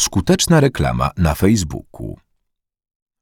Skuteczna 0.00 0.60
reklama 0.60 1.10
na 1.16 1.34
Facebooku. 1.34 2.16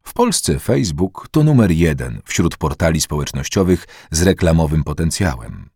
W 0.02 0.12
Polsce 0.12 0.58
Facebook 0.58 1.28
to 1.30 1.44
numer 1.44 1.70
jeden 1.70 2.20
wśród 2.24 2.56
portali 2.56 3.00
społecznościowych 3.00 3.86
z 4.10 4.22
reklamowym 4.22 4.84
potencjałem. 4.84 5.70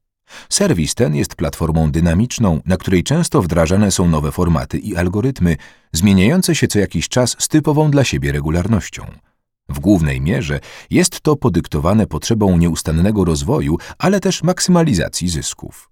Serwis 0.49 0.95
ten 0.95 1.15
jest 1.15 1.35
platformą 1.35 1.91
dynamiczną, 1.91 2.61
na 2.67 2.77
której 2.77 3.03
często 3.03 3.43
wdrażane 3.43 3.91
są 3.91 4.09
nowe 4.09 4.33
formaty 4.33 4.79
i 4.79 4.97
algorytmy, 4.97 5.57
zmieniające 5.93 6.55
się 6.55 6.69
co 6.69 6.79
jakiś 6.79 7.09
czas 7.09 7.37
z 7.39 7.49
typową 7.49 7.91
dla 7.91 8.05
siebie 8.05 8.33
regularnością. 8.33 9.07
W 9.69 9.81
głównej 9.81 10.21
mierze 10.21 10.61
jest 10.91 11.21
to 11.21 11.37
podyktowane 11.37 12.07
potrzebą 12.07 12.57
nieustannego 12.59 13.25
rozwoju, 13.25 13.79
ale 13.99 14.21
też 14.21 14.43
maksymalizacji 14.43 15.29
zysków. 15.29 15.92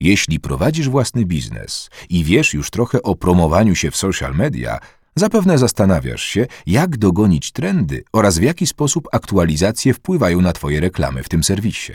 Jeśli 0.00 0.40
prowadzisz 0.40 0.88
własny 0.88 1.24
biznes 1.24 1.90
i 2.08 2.24
wiesz 2.24 2.54
już 2.54 2.70
trochę 2.70 3.02
o 3.02 3.14
promowaniu 3.14 3.74
się 3.74 3.90
w 3.90 3.96
social 3.96 4.34
media, 4.34 4.78
zapewne 5.16 5.58
zastanawiasz 5.58 6.22
się, 6.22 6.46
jak 6.66 6.96
dogonić 6.96 7.52
trendy 7.52 8.04
oraz 8.12 8.38
w 8.38 8.42
jaki 8.42 8.66
sposób 8.66 9.08
aktualizacje 9.12 9.94
wpływają 9.94 10.40
na 10.40 10.52
Twoje 10.52 10.80
reklamy 10.80 11.22
w 11.22 11.28
tym 11.28 11.44
serwisie. 11.44 11.92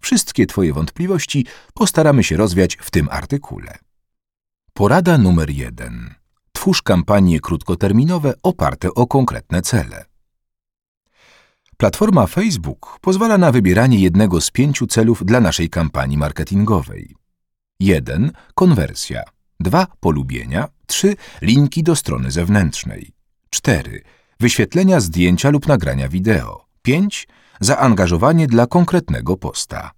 Wszystkie 0.00 0.46
Twoje 0.46 0.72
wątpliwości 0.72 1.46
postaramy 1.74 2.24
się 2.24 2.36
rozwiać 2.36 2.76
w 2.80 2.90
tym 2.90 3.08
artykule. 3.10 3.78
Porada 4.72 5.18
numer 5.18 5.50
jeden. 5.50 6.14
Twórz 6.52 6.82
kampanie 6.82 7.40
krótkoterminowe 7.40 8.34
oparte 8.42 8.94
o 8.94 9.06
konkretne 9.06 9.62
cele. 9.62 10.04
Platforma 11.76 12.26
Facebook 12.26 12.98
pozwala 13.00 13.38
na 13.38 13.52
wybieranie 13.52 13.98
jednego 13.98 14.40
z 14.40 14.50
pięciu 14.50 14.86
celów 14.86 15.24
dla 15.24 15.40
naszej 15.40 15.70
kampanii 15.70 16.18
marketingowej. 16.18 17.17
1. 17.80 18.32
Konwersja. 18.54 19.22
2. 19.60 19.86
Polubienia. 20.00 20.68
3. 20.86 21.16
Linki 21.42 21.82
do 21.82 21.96
strony 21.96 22.30
zewnętrznej. 22.30 23.12
4. 23.50 24.02
Wyświetlenia 24.40 25.00
zdjęcia 25.00 25.50
lub 25.50 25.68
nagrania 25.68 26.08
wideo. 26.08 26.64
5. 26.82 27.28
Zaangażowanie 27.60 28.46
dla 28.46 28.66
konkretnego 28.66 29.36
posta. 29.36 29.90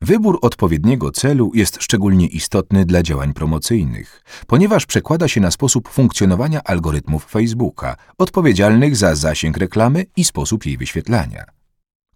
Wybór 0.00 0.38
odpowiedniego 0.42 1.10
celu 1.10 1.50
jest 1.54 1.82
szczególnie 1.82 2.26
istotny 2.26 2.84
dla 2.84 3.02
działań 3.02 3.32
promocyjnych, 3.32 4.24
ponieważ 4.46 4.86
przekłada 4.86 5.28
się 5.28 5.40
na 5.40 5.50
sposób 5.50 5.88
funkcjonowania 5.88 6.62
algorytmów 6.64 7.24
Facebooka, 7.24 7.96
odpowiedzialnych 8.18 8.96
za 8.96 9.14
zasięg 9.14 9.56
reklamy 9.56 10.06
i 10.16 10.24
sposób 10.24 10.66
jej 10.66 10.76
wyświetlania. 10.76 11.44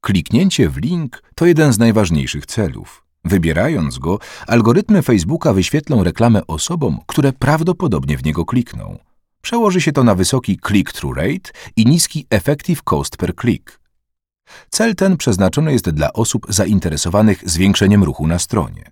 Kliknięcie 0.01 0.69
w 0.69 0.77
link 0.77 1.23
to 1.35 1.47
jeden 1.47 1.73
z 1.73 1.79
najważniejszych 1.79 2.47
celów. 2.47 3.06
Wybierając 3.27 3.99
go, 3.99 4.19
algorytmy 4.47 5.03
Facebooka 5.03 5.53
wyświetlą 5.53 6.05
reklamę 6.05 6.47
osobom, 6.47 7.01
które 7.07 7.33
prawdopodobnie 7.33 8.19
w 8.19 8.25
niego 8.25 8.45
klikną. 8.45 8.99
Przełoży 9.43 9.81
się 9.81 9.93
to 9.93 10.05
na 10.05 10.15
wysoki 10.15 10.59
click-through 10.67 11.17
rate 11.17 11.51
i 11.77 11.87
niski 11.87 12.27
effective 12.31 12.83
cost 12.83 13.17
per 13.17 13.37
click. 13.41 13.81
Cel 14.71 14.95
ten 14.95 15.17
przeznaczony 15.17 15.73
jest 15.73 15.91
dla 15.91 16.13
osób 16.13 16.47
zainteresowanych 16.49 17.51
zwiększeniem 17.51 18.05
ruchu 18.05 18.27
na 18.27 18.39
stronie. 18.39 18.91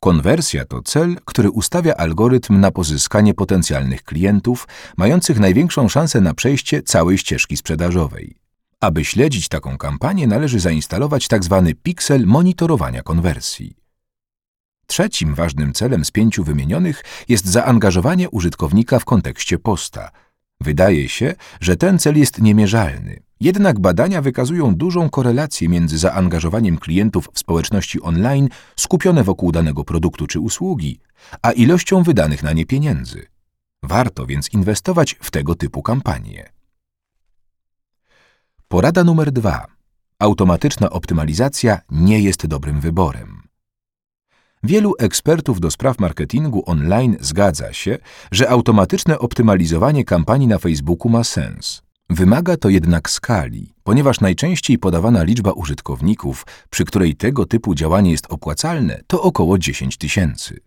Konwersja 0.00 0.64
to 0.64 0.82
cel, 0.82 1.16
który 1.24 1.50
ustawia 1.50 1.94
algorytm 1.94 2.60
na 2.60 2.70
pozyskanie 2.70 3.34
potencjalnych 3.34 4.04
klientów, 4.04 4.68
mających 4.96 5.40
największą 5.40 5.88
szansę 5.88 6.20
na 6.20 6.34
przejście 6.34 6.82
całej 6.82 7.18
ścieżki 7.18 7.56
sprzedażowej. 7.56 8.45
Aby 8.80 9.04
śledzić 9.04 9.48
taką 9.48 9.78
kampanię, 9.78 10.26
należy 10.26 10.60
zainstalować 10.60 11.28
tzw. 11.28 11.62
Tak 11.66 11.76
piksel 11.82 12.26
monitorowania 12.26 13.02
konwersji. 13.02 13.76
Trzecim 14.86 15.34
ważnym 15.34 15.72
celem 15.72 16.04
z 16.04 16.10
pięciu 16.10 16.44
wymienionych 16.44 17.04
jest 17.28 17.46
zaangażowanie 17.46 18.30
użytkownika 18.30 18.98
w 18.98 19.04
kontekście 19.04 19.58
posta. 19.58 20.10
Wydaje 20.60 21.08
się, 21.08 21.34
że 21.60 21.76
ten 21.76 21.98
cel 21.98 22.18
jest 22.18 22.40
niemierzalny. 22.40 23.22
Jednak 23.40 23.80
badania 23.80 24.22
wykazują 24.22 24.74
dużą 24.74 25.10
korelację 25.10 25.68
między 25.68 25.98
zaangażowaniem 25.98 26.78
klientów 26.78 27.28
w 27.32 27.38
społeczności 27.38 28.02
online 28.02 28.48
skupione 28.76 29.24
wokół 29.24 29.52
danego 29.52 29.84
produktu 29.84 30.26
czy 30.26 30.40
usługi, 30.40 31.00
a 31.42 31.52
ilością 31.52 32.02
wydanych 32.02 32.42
na 32.42 32.52
nie 32.52 32.66
pieniędzy. 32.66 33.26
Warto 33.82 34.26
więc 34.26 34.52
inwestować 34.52 35.16
w 35.20 35.30
tego 35.30 35.54
typu 35.54 35.82
kampanie. 35.82 36.55
Porada 38.68 39.04
numer 39.04 39.32
dwa. 39.32 39.66
Automatyczna 40.18 40.90
optymalizacja 40.90 41.80
nie 41.90 42.20
jest 42.20 42.46
dobrym 42.46 42.80
wyborem. 42.80 43.42
Wielu 44.62 44.94
ekspertów 44.98 45.60
do 45.60 45.70
spraw 45.70 45.98
marketingu 45.98 46.62
online 46.66 47.16
zgadza 47.20 47.72
się, 47.72 47.98
że 48.30 48.50
automatyczne 48.50 49.18
optymalizowanie 49.18 50.04
kampanii 50.04 50.46
na 50.46 50.58
Facebooku 50.58 51.08
ma 51.08 51.24
sens. 51.24 51.82
Wymaga 52.10 52.56
to 52.56 52.68
jednak 52.68 53.10
skali, 53.10 53.74
ponieważ 53.84 54.20
najczęściej 54.20 54.78
podawana 54.78 55.22
liczba 55.22 55.52
użytkowników, 55.52 56.46
przy 56.70 56.84
której 56.84 57.16
tego 57.16 57.46
typu 57.46 57.74
działanie 57.74 58.10
jest 58.10 58.26
opłacalne, 58.28 59.00
to 59.06 59.22
około 59.22 59.58
10 59.58 59.96
tysięcy. 59.96 60.60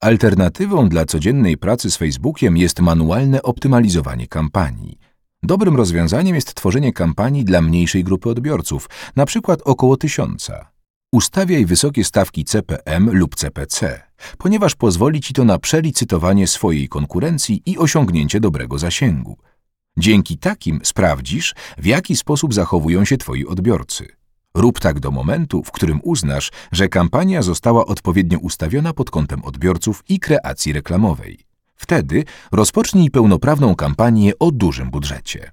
Alternatywą 0.00 0.88
dla 0.88 1.04
codziennej 1.04 1.56
pracy 1.56 1.90
z 1.90 1.96
Facebookiem 1.96 2.56
jest 2.56 2.80
manualne 2.80 3.42
optymalizowanie 3.42 4.26
kampanii. 4.26 5.07
Dobrym 5.42 5.76
rozwiązaniem 5.76 6.34
jest 6.34 6.54
tworzenie 6.54 6.92
kampanii 6.92 7.44
dla 7.44 7.62
mniejszej 7.62 8.04
grupy 8.04 8.30
odbiorców, 8.30 8.90
na 9.16 9.26
przykład 9.26 9.60
około 9.64 9.96
tysiąca. 9.96 10.70
Ustawiaj 11.12 11.66
wysokie 11.66 12.04
stawki 12.04 12.44
CPM 12.44 13.10
lub 13.12 13.34
CPC, 13.34 14.02
ponieważ 14.38 14.74
pozwoli 14.74 15.20
ci 15.20 15.34
to 15.34 15.44
na 15.44 15.58
przelicytowanie 15.58 16.46
swojej 16.46 16.88
konkurencji 16.88 17.62
i 17.66 17.78
osiągnięcie 17.78 18.40
dobrego 18.40 18.78
zasięgu. 18.78 19.38
Dzięki 19.98 20.38
takim 20.38 20.80
sprawdzisz, 20.84 21.54
w 21.78 21.86
jaki 21.86 22.16
sposób 22.16 22.54
zachowują 22.54 23.04
się 23.04 23.16
twoi 23.16 23.46
odbiorcy. 23.46 24.08
Rób 24.54 24.80
tak 24.80 25.00
do 25.00 25.10
momentu, 25.10 25.62
w 25.62 25.70
którym 25.70 26.00
uznasz, 26.02 26.50
że 26.72 26.88
kampania 26.88 27.42
została 27.42 27.86
odpowiednio 27.86 28.38
ustawiona 28.38 28.92
pod 28.92 29.10
kątem 29.10 29.44
odbiorców 29.44 30.04
i 30.08 30.20
kreacji 30.20 30.72
reklamowej. 30.72 31.47
Wtedy 31.78 32.24
rozpocznij 32.52 33.10
pełnoprawną 33.10 33.74
kampanię 33.74 34.32
o 34.38 34.50
dużym 34.50 34.90
budżecie. 34.90 35.52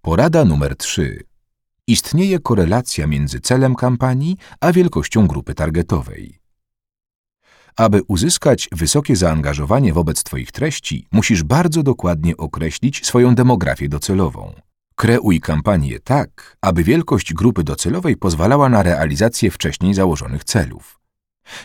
Porada 0.00 0.44
numer 0.44 0.76
3. 0.76 1.22
Istnieje 1.86 2.38
korelacja 2.38 3.06
między 3.06 3.40
celem 3.40 3.74
kampanii 3.74 4.36
a 4.60 4.72
wielkością 4.72 5.26
grupy 5.26 5.54
targetowej. 5.54 6.38
Aby 7.76 8.02
uzyskać 8.08 8.68
wysokie 8.72 9.16
zaangażowanie 9.16 9.92
wobec 9.92 10.22
Twoich 10.22 10.52
treści, 10.52 11.06
musisz 11.12 11.42
bardzo 11.42 11.82
dokładnie 11.82 12.36
określić 12.36 13.06
swoją 13.06 13.34
demografię 13.34 13.88
docelową. 13.88 14.54
Kreuj 14.94 15.40
kampanię 15.40 16.00
tak, 16.00 16.56
aby 16.60 16.84
wielkość 16.84 17.34
grupy 17.34 17.64
docelowej 17.64 18.16
pozwalała 18.16 18.68
na 18.68 18.82
realizację 18.82 19.50
wcześniej 19.50 19.94
założonych 19.94 20.44
celów. 20.44 21.05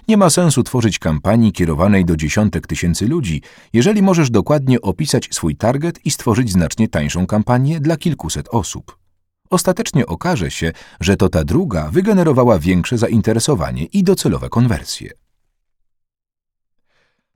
Nie 0.08 0.18
ma 0.18 0.30
sensu 0.30 0.64
tworzyć 0.64 1.00
kampanii 1.00 1.52
kierowanej 1.52 2.06
do 2.06 2.16
dziesiątek 2.16 2.68
tysięcy 2.68 3.08
ludzi, 3.08 3.42
jeżeli 3.74 4.02
możesz 4.02 4.30
dokładnie 4.30 4.82
opisać 4.82 5.30
swój 5.32 5.56
target 5.56 6.06
i 6.06 6.12
stworzyć 6.12 6.52
znacznie 6.52 6.88
tańszą 6.88 7.28
kampanię 7.28 7.80
dla 7.80 7.98
kilkuset 7.98 8.48
osób. 8.50 8.98
Ostatecznie 9.50 10.06
okaże 10.06 10.52
się, 10.52 10.72
że 11.00 11.18
to 11.18 11.30
ta 11.30 11.44
druga 11.44 11.90
wygenerowała 11.90 12.60
większe 12.60 12.98
zainteresowanie 12.98 13.86
i 13.86 14.04
docelowe 14.04 14.50
konwersje. 14.50 15.12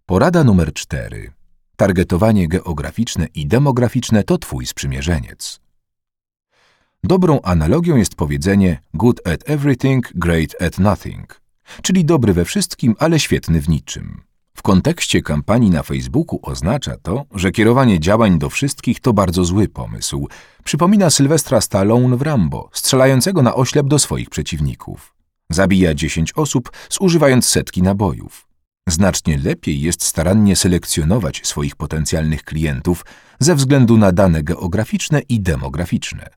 Porada 0.06 0.44
numer 0.44 0.74
4. 0.74 1.32
Targetowanie 1.78 2.48
geograficzne 2.48 3.28
i 3.36 3.48
demograficzne 3.48 4.24
to 4.24 4.38
Twój 4.38 4.66
sprzymierzeniec. 4.66 5.60
Dobrą 7.04 7.42
analogią 7.42 7.96
jest 7.96 8.16
powiedzenie 8.16 8.80
good 8.94 9.28
at 9.28 9.50
everything, 9.50 10.12
great 10.16 10.62
at 10.62 10.80
nothing, 10.80 11.42
czyli 11.82 12.06
dobry 12.06 12.34
we 12.34 12.46
wszystkim, 12.46 12.96
ale 13.00 13.20
świetny 13.20 13.62
w 13.62 13.70
niczym. 13.70 14.22
W 14.56 14.62
kontekście 14.62 15.22
kampanii 15.22 15.70
na 15.70 15.84
Facebooku 15.84 16.40
oznacza 16.42 16.98
to, 17.02 17.26
że 17.36 17.52
kierowanie 17.52 18.00
działań 18.00 18.40
do 18.40 18.50
wszystkich 18.50 19.00
to 19.00 19.14
bardzo 19.14 19.46
zły 19.46 19.68
pomysł. 19.68 20.28
Przypomina 20.64 21.10
Sylwestra 21.10 21.62
Stallone 21.62 22.18
w 22.18 22.22
Rambo, 22.22 22.70
strzelającego 22.74 23.42
na 23.42 23.56
oślep 23.56 23.88
do 23.88 24.00
swoich 24.00 24.30
przeciwników. 24.30 25.16
Zabija 25.50 25.94
10 25.94 26.34
osób, 26.36 26.72
zużywając 26.90 27.46
setki 27.46 27.82
nabojów. 27.82 28.48
Znacznie 28.90 29.38
lepiej 29.38 29.82
jest 29.82 30.04
starannie 30.04 30.56
selekcjonować 30.56 31.42
swoich 31.48 31.76
potencjalnych 31.76 32.44
klientów 32.44 33.06
ze 33.40 33.56
względu 33.56 33.98
na 33.98 34.12
dane 34.12 34.44
geograficzne 34.44 35.22
i 35.30 35.40
demograficzne. 35.40 36.30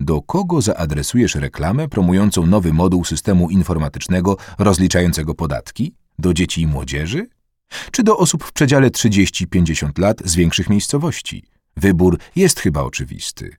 Do 0.00 0.22
kogo 0.22 0.62
zaadresujesz 0.62 1.34
reklamę 1.34 1.88
promującą 1.88 2.46
nowy 2.46 2.72
moduł 2.72 3.04
systemu 3.04 3.50
informatycznego 3.50 4.36
rozliczającego 4.58 5.34
podatki? 5.34 5.94
Do 6.18 6.34
dzieci 6.34 6.62
i 6.62 6.66
młodzieży? 6.66 7.26
Czy 7.90 8.02
do 8.02 8.18
osób 8.18 8.44
w 8.44 8.52
przedziale 8.52 8.90
30-50 8.90 9.98
lat 9.98 10.22
z 10.24 10.34
większych 10.34 10.68
miejscowości? 10.68 11.44
Wybór 11.76 12.18
jest 12.36 12.60
chyba 12.60 12.82
oczywisty. 12.82 13.56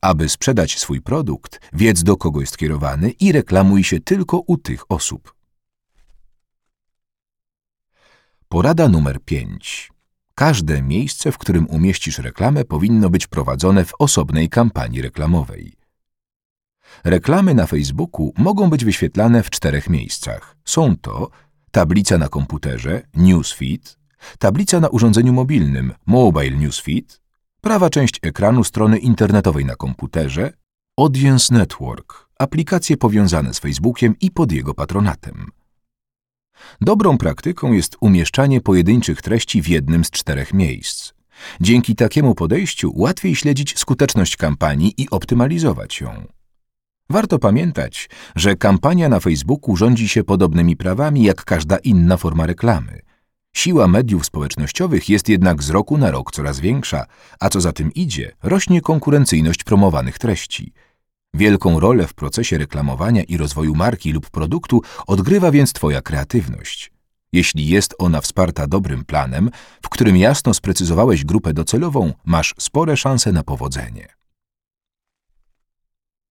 Aby 0.00 0.28
sprzedać 0.28 0.78
swój 0.78 1.00
produkt, 1.00 1.60
wiedz 1.72 2.02
do 2.02 2.16
kogo 2.16 2.40
jest 2.40 2.56
kierowany 2.56 3.10
i 3.10 3.32
reklamuj 3.32 3.84
się 3.84 4.00
tylko 4.00 4.38
u 4.46 4.56
tych 4.56 4.90
osób. 4.90 5.34
Porada 8.48 8.88
numer 8.88 9.20
5. 9.24 9.93
Każde 10.34 10.82
miejsce, 10.82 11.32
w 11.32 11.38
którym 11.38 11.66
umieścisz 11.66 12.18
reklamę, 12.18 12.64
powinno 12.64 13.10
być 13.10 13.26
prowadzone 13.26 13.84
w 13.84 13.92
osobnej 13.98 14.48
kampanii 14.48 15.02
reklamowej. 15.02 15.76
Reklamy 17.04 17.54
na 17.54 17.66
Facebooku 17.66 18.32
mogą 18.38 18.70
być 18.70 18.84
wyświetlane 18.84 19.42
w 19.42 19.50
czterech 19.50 19.90
miejscach. 19.90 20.56
Są 20.64 20.96
to 20.96 21.30
tablica 21.70 22.18
na 22.18 22.28
komputerze, 22.28 23.02
newsfeed, 23.14 23.98
tablica 24.38 24.80
na 24.80 24.88
urządzeniu 24.88 25.32
mobilnym, 25.32 25.92
mobile 26.06 26.56
newsfeed, 26.56 27.20
prawa 27.60 27.90
część 27.90 28.20
ekranu 28.22 28.64
strony 28.64 28.98
internetowej 28.98 29.64
na 29.64 29.76
komputerze, 29.76 30.52
Audience 30.98 31.54
Network, 31.54 32.28
aplikacje 32.38 32.96
powiązane 32.96 33.54
z 33.54 33.58
Facebookiem 33.58 34.14
i 34.20 34.30
pod 34.30 34.52
jego 34.52 34.74
patronatem. 34.74 35.50
Dobrą 36.80 37.18
praktyką 37.18 37.72
jest 37.72 37.96
umieszczanie 38.00 38.60
pojedynczych 38.60 39.22
treści 39.22 39.62
w 39.62 39.68
jednym 39.68 40.04
z 40.04 40.10
czterech 40.10 40.54
miejsc. 40.54 41.12
Dzięki 41.60 41.96
takiemu 41.96 42.34
podejściu 42.34 42.92
łatwiej 42.94 43.34
śledzić 43.34 43.78
skuteczność 43.78 44.36
kampanii 44.36 44.94
i 44.98 45.10
optymalizować 45.10 46.00
ją. 46.00 46.26
Warto 47.10 47.38
pamiętać, 47.38 48.10
że 48.36 48.56
kampania 48.56 49.08
na 49.08 49.20
Facebooku 49.20 49.76
rządzi 49.76 50.08
się 50.08 50.24
podobnymi 50.24 50.76
prawami 50.76 51.22
jak 51.22 51.44
każda 51.44 51.76
inna 51.76 52.16
forma 52.16 52.46
reklamy. 52.46 53.00
Siła 53.52 53.88
mediów 53.88 54.26
społecznościowych 54.26 55.08
jest 55.08 55.28
jednak 55.28 55.62
z 55.62 55.70
roku 55.70 55.98
na 55.98 56.10
rok 56.10 56.32
coraz 56.32 56.60
większa, 56.60 57.06
a 57.40 57.48
co 57.48 57.60
za 57.60 57.72
tym 57.72 57.92
idzie, 57.92 58.32
rośnie 58.42 58.80
konkurencyjność 58.80 59.64
promowanych 59.64 60.18
treści. 60.18 60.72
Wielką 61.34 61.80
rolę 61.80 62.06
w 62.06 62.14
procesie 62.14 62.58
reklamowania 62.58 63.22
i 63.22 63.36
rozwoju 63.36 63.74
marki 63.74 64.12
lub 64.12 64.30
produktu 64.30 64.82
odgrywa 65.06 65.50
więc 65.50 65.72
Twoja 65.72 66.02
kreatywność. 66.02 66.92
Jeśli 67.32 67.68
jest 67.68 67.94
ona 67.98 68.20
wsparta 68.20 68.66
dobrym 68.66 69.04
planem, 69.04 69.50
w 69.82 69.88
którym 69.88 70.16
jasno 70.16 70.54
sprecyzowałeś 70.54 71.24
grupę 71.24 71.52
docelową, 71.52 72.12
masz 72.24 72.54
spore 72.58 72.96
szanse 72.96 73.32
na 73.32 73.42
powodzenie. 73.42 74.23